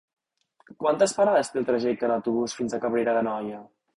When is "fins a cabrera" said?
2.61-3.17